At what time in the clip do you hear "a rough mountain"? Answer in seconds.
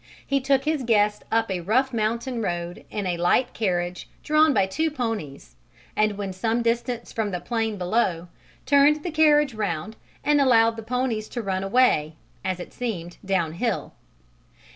1.51-2.41